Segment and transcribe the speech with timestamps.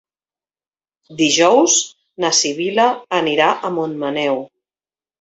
[1.19, 1.77] Dijous
[2.27, 2.89] na Sibil·la
[3.23, 4.47] anirà a Montmaneu.